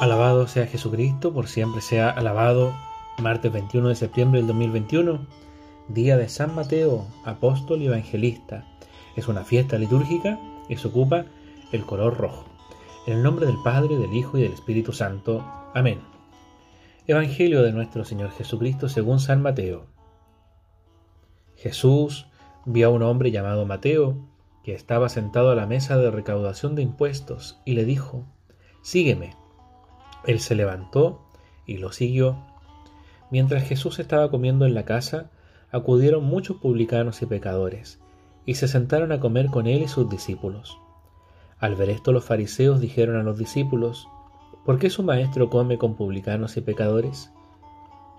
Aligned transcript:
Alabado 0.00 0.48
sea 0.48 0.66
Jesucristo, 0.66 1.32
por 1.32 1.46
siempre 1.46 1.80
sea 1.80 2.10
alabado. 2.10 2.74
Martes 3.22 3.52
21 3.52 3.90
de 3.90 3.94
septiembre 3.94 4.40
del 4.40 4.48
2021, 4.48 5.24
día 5.88 6.16
de 6.16 6.28
San 6.28 6.52
Mateo, 6.52 7.06
apóstol 7.24 7.80
y 7.80 7.86
evangelista. 7.86 8.66
Es 9.14 9.28
una 9.28 9.44
fiesta 9.44 9.78
litúrgica 9.78 10.40
y 10.68 10.76
se 10.76 10.88
ocupa 10.88 11.26
el 11.70 11.84
color 11.86 12.16
rojo. 12.16 12.44
En 13.06 13.18
el 13.18 13.22
nombre 13.22 13.46
del 13.46 13.56
Padre, 13.62 13.96
del 13.96 14.12
Hijo 14.12 14.36
y 14.36 14.42
del 14.42 14.52
Espíritu 14.52 14.92
Santo. 14.92 15.44
Amén. 15.74 16.00
Evangelio 17.06 17.62
de 17.62 17.70
nuestro 17.70 18.04
Señor 18.04 18.32
Jesucristo 18.32 18.88
según 18.88 19.20
San 19.20 19.42
Mateo. 19.42 19.86
Jesús 21.54 22.26
vio 22.66 22.88
a 22.88 22.90
un 22.90 23.04
hombre 23.04 23.30
llamado 23.30 23.64
Mateo, 23.64 24.16
que 24.64 24.74
estaba 24.74 25.08
sentado 25.08 25.52
a 25.52 25.54
la 25.54 25.66
mesa 25.66 25.96
de 25.96 26.10
recaudación 26.10 26.74
de 26.74 26.82
impuestos, 26.82 27.60
y 27.64 27.74
le 27.74 27.84
dijo, 27.84 28.26
Sígueme. 28.82 29.43
Él 30.26 30.40
se 30.40 30.54
levantó 30.54 31.20
y 31.66 31.78
lo 31.78 31.92
siguió. 31.92 32.36
Mientras 33.30 33.64
Jesús 33.64 33.98
estaba 33.98 34.30
comiendo 34.30 34.66
en 34.66 34.74
la 34.74 34.84
casa, 34.84 35.30
acudieron 35.70 36.24
muchos 36.24 36.58
publicanos 36.58 37.20
y 37.22 37.26
pecadores, 37.26 38.00
y 38.46 38.54
se 38.54 38.68
sentaron 38.68 39.12
a 39.12 39.20
comer 39.20 39.46
con 39.46 39.66
él 39.66 39.82
y 39.82 39.88
sus 39.88 40.08
discípulos. 40.08 40.78
Al 41.58 41.74
ver 41.76 41.90
esto 41.90 42.12
los 42.12 42.24
fariseos 42.24 42.80
dijeron 42.80 43.16
a 43.16 43.22
los 43.22 43.38
discípulos, 43.38 44.08
¿por 44.64 44.78
qué 44.78 44.90
su 44.90 45.02
maestro 45.02 45.50
come 45.50 45.78
con 45.78 45.96
publicanos 45.96 46.56
y 46.56 46.60
pecadores? 46.60 47.32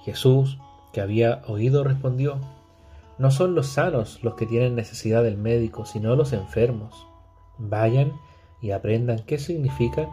Jesús, 0.04 0.60
que 0.94 1.02
había 1.02 1.44
oído, 1.48 1.84
respondió, 1.84 2.40
No 3.18 3.32
son 3.32 3.56
los 3.56 3.68
sanos 3.68 4.24
los 4.24 4.36
que 4.36 4.46
tienen 4.46 4.76
necesidad 4.76 5.24
del 5.24 5.38
médico, 5.38 5.86
sino 5.86 6.16
los 6.16 6.34
enfermos. 6.34 7.08
Vayan 7.58 8.14
y 8.62 8.72
aprendan 8.72 9.20
qué 9.26 9.38
significa 9.38 10.10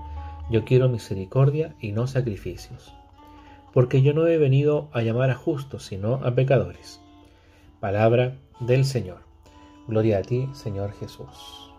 yo 0.52 0.66
quiero 0.66 0.90
misericordia 0.90 1.74
y 1.80 1.92
no 1.92 2.06
sacrificios, 2.06 2.92
porque 3.72 4.02
yo 4.02 4.12
no 4.12 4.26
he 4.26 4.36
venido 4.36 4.90
a 4.92 5.00
llamar 5.00 5.30
a 5.30 5.34
justos, 5.34 5.84
sino 5.84 6.16
a 6.16 6.34
pecadores. 6.34 7.00
Palabra 7.80 8.36
del 8.60 8.84
Señor. 8.84 9.20
Gloria 9.88 10.18
a 10.18 10.22
ti, 10.22 10.46
Señor 10.52 10.92
Jesús. 10.92 11.72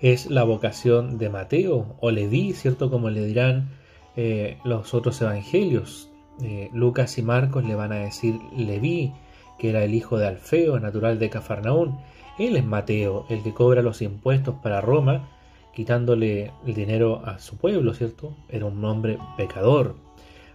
Es 0.00 0.30
la 0.30 0.44
vocación 0.44 1.16
de 1.16 1.30
Mateo 1.30 1.96
o 1.98 2.10
Leví, 2.10 2.52
¿cierto? 2.52 2.90
Como 2.90 3.08
le 3.08 3.24
dirán 3.24 3.70
eh, 4.16 4.58
los 4.62 4.92
otros 4.92 5.20
evangelios. 5.22 6.10
Eh, 6.42 6.68
Lucas 6.74 7.16
y 7.16 7.22
Marcos 7.22 7.64
le 7.64 7.74
van 7.74 7.92
a 7.92 7.96
decir 7.96 8.38
Leví, 8.54 9.14
que 9.58 9.70
era 9.70 9.82
el 9.82 9.94
hijo 9.94 10.18
de 10.18 10.26
Alfeo, 10.26 10.78
natural 10.78 11.18
de 11.18 11.30
Cafarnaún. 11.30 11.98
Él 12.38 12.56
es 12.56 12.64
Mateo, 12.64 13.24
el 13.30 13.42
que 13.42 13.54
cobra 13.54 13.80
los 13.80 14.02
impuestos 14.02 14.56
para 14.62 14.80
Roma 14.82 15.28
quitándole 15.74 16.52
el 16.66 16.74
dinero 16.74 17.22
a 17.24 17.38
su 17.38 17.56
pueblo, 17.56 17.94
¿cierto? 17.94 18.36
Era 18.48 18.66
un 18.66 18.84
hombre 18.84 19.18
pecador. 19.36 19.96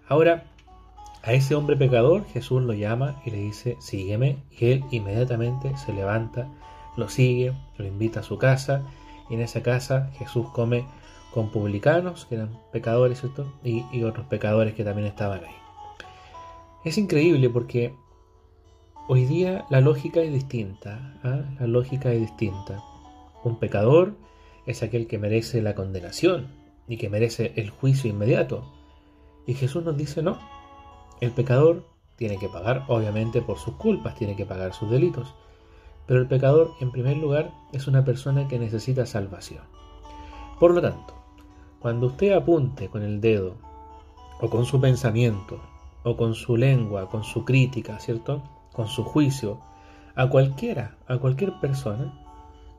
Ahora, 0.07 0.45
a 1.23 1.33
ese 1.33 1.55
hombre 1.55 1.75
pecador 1.75 2.25
Jesús 2.27 2.61
lo 2.61 2.73
llama 2.73 3.21
y 3.25 3.31
le 3.31 3.37
dice, 3.37 3.75
sígueme, 3.79 4.37
y 4.51 4.71
él 4.71 4.83
inmediatamente 4.91 5.75
se 5.77 5.93
levanta, 5.93 6.47
lo 6.95 7.09
sigue, 7.09 7.53
lo 7.77 7.85
invita 7.85 8.21
a 8.21 8.23
su 8.23 8.37
casa, 8.37 8.83
y 9.29 9.33
en 9.33 9.41
esa 9.41 9.61
casa 9.61 10.09
Jesús 10.17 10.47
come 10.53 10.85
con 11.33 11.51
publicanos, 11.51 12.25
que 12.25 12.35
eran 12.35 12.57
pecadores, 12.71 13.19
¿cierto? 13.19 13.51
Y, 13.63 14.03
otros 14.03 14.25
pecadores 14.27 14.73
que 14.73 14.83
también 14.83 15.07
estaban 15.07 15.43
ahí. 15.43 15.55
Es 16.85 16.97
increíble 16.97 17.49
porque 17.49 17.93
hoy 19.07 19.25
día 19.25 19.65
la 19.69 19.81
lógica 19.81 20.21
es 20.21 20.31
distinta, 20.31 21.19
¿ah? 21.23 21.41
la 21.59 21.67
lógica 21.67 22.11
es 22.11 22.21
distinta. 22.21 22.81
Un 23.43 23.59
pecador 23.59 24.15
es 24.67 24.83
aquel 24.83 25.07
que 25.07 25.17
merece 25.17 25.61
la 25.61 25.73
condenación 25.73 26.47
y 26.87 26.97
que 26.97 27.09
merece 27.09 27.53
el 27.55 27.69
juicio 27.69 28.09
inmediato. 28.09 28.71
Y 29.47 29.53
Jesús 29.53 29.83
nos 29.83 29.97
dice 29.97 30.21
no. 30.21 30.37
El 31.21 31.31
pecador 31.31 31.85
tiene 32.17 32.37
que 32.37 32.49
pagar, 32.49 32.83
obviamente, 32.87 33.41
por 33.41 33.57
sus 33.57 33.75
culpas, 33.75 34.15
tiene 34.15 34.35
que 34.35 34.45
pagar 34.45 34.73
sus 34.73 34.89
delitos. 34.91 35.33
Pero 36.05 36.19
el 36.19 36.27
pecador, 36.27 36.73
en 36.79 36.91
primer 36.91 37.17
lugar, 37.17 37.51
es 37.73 37.87
una 37.87 38.05
persona 38.05 38.47
que 38.47 38.59
necesita 38.59 39.05
salvación. 39.05 39.63
Por 40.59 40.73
lo 40.73 40.81
tanto, 40.81 41.13
cuando 41.79 42.07
usted 42.07 42.33
apunte 42.33 42.89
con 42.89 43.03
el 43.03 43.21
dedo, 43.21 43.55
o 44.41 44.49
con 44.49 44.65
su 44.65 44.79
pensamiento, 44.79 45.61
o 46.03 46.15
con 46.17 46.35
su 46.35 46.57
lengua, 46.57 47.09
con 47.09 47.23
su 47.23 47.45
crítica, 47.45 47.99
¿cierto? 47.99 48.43
Con 48.73 48.87
su 48.87 49.03
juicio, 49.03 49.59
a 50.15 50.27
cualquiera, 50.29 50.97
a 51.07 51.17
cualquier 51.17 51.59
persona, 51.59 52.26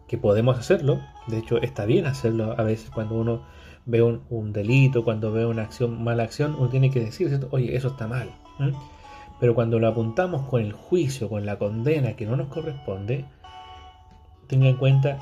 que 0.09 0.19
podemos 0.19 0.59
hacerlo, 0.59 1.01
de 1.27 1.39
hecho 1.39 1.59
está 1.59 1.85
bien 1.85 2.07
hacerlo 2.07 2.55
a 2.59 2.63
veces 2.63 2.91
cuando 2.91 3.15
uno 3.17 3.43
ve 3.85 4.03
un, 4.03 4.53
delito, 4.53 5.05
cuando 5.05 5.33
ve 5.33 5.47
una 5.47 5.63
acción, 5.63 6.03
mala 6.03 6.25
acción, 6.25 6.57
uno 6.59 6.69
tiene 6.69 6.91
que 6.91 7.01
decir, 7.01 7.47
oye, 7.51 7.77
eso 7.77 7.89
está 7.89 8.07
mal. 8.07 8.31
Pero 9.41 9.55
cuando 9.55 9.79
lo 9.79 9.89
apuntamos 9.89 10.47
con 10.49 10.61
el 10.63 10.73
juicio, 10.73 11.29
con 11.29 11.47
la 11.47 11.59
condena 11.59 12.15
que 12.15 12.27
no 12.27 12.37
nos 12.37 12.49
corresponde, 12.49 13.25
tenga 14.47 14.69
en 14.69 14.77
cuenta 14.77 15.19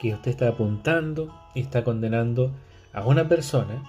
que 0.00 0.14
usted 0.14 0.32
está 0.32 0.48
apuntando 0.48 1.32
y 1.54 1.60
está 1.60 1.84
condenando 1.84 2.52
a 2.92 3.04
una 3.06 3.28
persona 3.28 3.82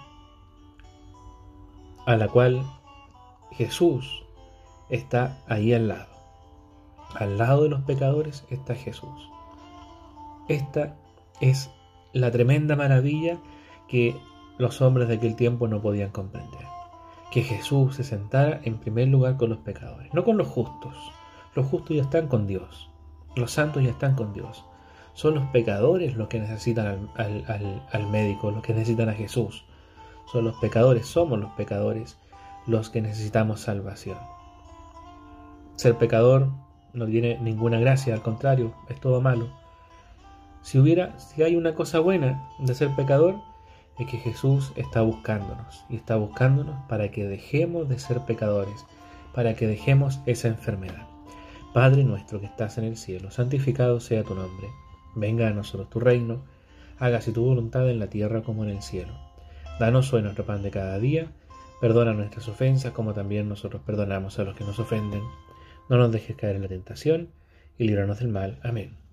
a 2.05 2.15
la 2.15 2.27
cual 2.27 2.63
Jesús 3.51 4.23
está 4.89 5.39
ahí 5.47 5.73
al 5.73 5.87
lado. 5.87 6.11
Al 7.15 7.37
lado 7.37 7.63
de 7.63 7.69
los 7.69 7.81
pecadores 7.81 8.45
está 8.49 8.75
Jesús. 8.75 9.31
Esta 10.51 10.97
es 11.39 11.71
la 12.11 12.29
tremenda 12.29 12.75
maravilla 12.75 13.37
que 13.87 14.17
los 14.57 14.81
hombres 14.81 15.07
de 15.07 15.15
aquel 15.15 15.37
tiempo 15.37 15.69
no 15.69 15.81
podían 15.81 16.09
comprender. 16.09 16.65
Que 17.31 17.41
Jesús 17.41 17.95
se 17.95 18.03
sentara 18.03 18.59
en 18.65 18.77
primer 18.77 19.07
lugar 19.07 19.37
con 19.37 19.49
los 19.49 19.59
pecadores, 19.59 20.13
no 20.13 20.25
con 20.25 20.35
los 20.35 20.49
justos. 20.49 20.93
Los 21.55 21.67
justos 21.67 21.95
ya 21.95 22.01
están 22.01 22.27
con 22.27 22.47
Dios. 22.47 22.89
Los 23.33 23.51
santos 23.51 23.81
ya 23.81 23.91
están 23.91 24.15
con 24.15 24.33
Dios. 24.33 24.65
Son 25.13 25.35
los 25.35 25.45
pecadores 25.51 26.17
los 26.17 26.27
que 26.27 26.41
necesitan 26.41 27.09
al, 27.15 28.07
médico, 28.07 28.51
los 28.51 28.61
que 28.61 28.73
necesitan 28.73 29.07
a 29.07 29.13
Jesús. 29.13 29.63
Son 30.29 30.43
los 30.43 30.55
pecadores, 30.55 31.05
somos 31.05 31.39
los 31.39 31.51
pecadores 31.51 32.17
los 32.67 32.89
que 32.89 33.01
necesitamos 33.01 33.61
salvación. 33.61 34.17
Ser 35.77 35.95
pecador 35.95 36.49
no 36.91 37.05
tiene 37.05 37.39
ninguna 37.39 37.79
gracia, 37.79 38.13
al 38.13 38.21
contrario, 38.21 38.73
es 38.89 38.99
todo 38.99 39.21
malo. 39.21 39.60
Si 40.61 40.79
hubiera, 40.79 41.17
si 41.19 41.43
hay 41.43 41.55
una 41.55 41.73
cosa 41.73 41.99
buena 41.99 42.49
de 42.59 42.73
ser 42.75 42.95
pecador, 42.95 43.35
es 43.99 44.07
que 44.07 44.17
Jesús 44.17 44.71
está 44.75 45.01
buscándonos 45.01 45.85
y 45.89 45.95
está 45.95 46.15
buscándonos 46.15 46.75
para 46.87 47.11
que 47.11 47.25
dejemos 47.25 47.89
de 47.89 47.99
ser 47.99 48.21
pecadores, 48.21 48.85
para 49.33 49.55
que 49.55 49.67
dejemos 49.67 50.21
esa 50.25 50.47
enfermedad. 50.47 51.07
Padre 51.73 52.03
nuestro 52.03 52.39
que 52.39 52.47
estás 52.47 52.77
en 52.77 52.83
el 52.83 52.97
cielo, 52.97 53.31
santificado 53.31 53.99
sea 53.99 54.23
tu 54.23 54.35
nombre. 54.35 54.67
Venga 55.15 55.47
a 55.47 55.51
nosotros 55.51 55.89
tu 55.89 55.99
reino, 55.99 56.43
hágase 56.99 57.31
tu 57.31 57.43
voluntad 57.43 57.89
en 57.89 57.99
la 57.99 58.07
tierra 58.07 58.41
como 58.41 58.63
en 58.63 58.71
el 58.71 58.81
cielo. 58.81 59.13
Danos 59.79 60.11
hoy 60.13 60.21
nuestro 60.21 60.45
pan 60.45 60.63
de 60.63 60.71
cada 60.71 60.99
día, 60.99 61.31
perdona 61.79 62.13
nuestras 62.13 62.47
ofensas 62.47 62.91
como 62.91 63.13
también 63.13 63.49
nosotros 63.49 63.81
perdonamos 63.85 64.37
a 64.37 64.43
los 64.43 64.55
que 64.55 64.63
nos 64.63 64.79
ofenden. 64.79 65.23
No 65.89 65.97
nos 65.97 66.11
dejes 66.11 66.35
caer 66.35 66.57
en 66.57 66.61
la 66.63 66.67
tentación 66.67 67.29
y 67.77 67.85
líbranos 67.85 68.19
del 68.19 68.29
mal. 68.29 68.59
Amén. 68.63 69.10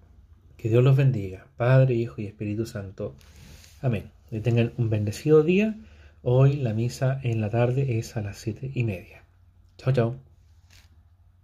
Que 0.58 0.69
Dios 0.69 0.82
los 0.82 0.96
bendiga, 0.96 1.46
Padre, 1.56 1.94
Hijo 1.94 2.20
y 2.20 2.26
Espíritu 2.26 2.66
Santo. 2.66 3.14
Amén. 3.80 4.10
Que 4.28 4.41
tengan 4.41 4.72
un 4.76 4.91
bendecido 4.91 5.44
día. 5.44 5.76
Hoy 6.22 6.56
la 6.56 6.74
misa 6.74 7.20
en 7.22 7.41
la 7.41 7.48
tarde 7.48 7.98
es 7.98 8.16
a 8.16 8.22
las 8.22 8.38
siete 8.38 8.70
y 8.74 8.82
media. 8.82 9.22
Chao, 9.78 9.92
chao. 9.92 10.28